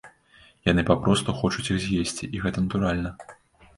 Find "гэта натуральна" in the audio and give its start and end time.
2.47-3.09